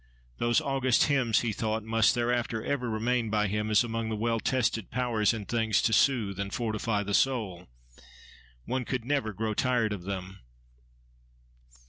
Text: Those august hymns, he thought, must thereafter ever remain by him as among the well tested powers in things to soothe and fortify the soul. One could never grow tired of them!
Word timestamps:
Those 0.39 0.59
august 0.59 1.03
hymns, 1.03 1.41
he 1.41 1.51
thought, 1.53 1.83
must 1.83 2.15
thereafter 2.15 2.65
ever 2.65 2.89
remain 2.89 3.29
by 3.29 3.45
him 3.45 3.69
as 3.69 3.83
among 3.83 4.09
the 4.09 4.15
well 4.15 4.39
tested 4.39 4.89
powers 4.89 5.31
in 5.31 5.45
things 5.45 5.79
to 5.83 5.93
soothe 5.93 6.39
and 6.39 6.51
fortify 6.51 7.03
the 7.03 7.13
soul. 7.13 7.67
One 8.65 8.83
could 8.83 9.05
never 9.05 9.31
grow 9.31 9.53
tired 9.53 9.93
of 9.93 10.01
them! 10.01 10.39